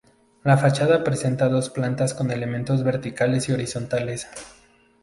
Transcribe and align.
La 0.43 0.57
fachada 0.57 1.03
presenta 1.03 1.47
dos 1.47 1.69
plantas 1.69 2.15
con 2.15 2.31
elementos 2.31 2.83
verticales 2.83 3.47
y 3.49 3.51
horizontales. 3.51 4.27